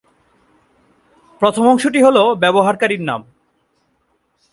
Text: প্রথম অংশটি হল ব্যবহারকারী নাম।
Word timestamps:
প্রথম 1.41 1.63
অংশটি 1.67 1.99
হল 2.03 2.17
ব্যবহারকারী 2.35 2.97
নাম। 3.01 3.21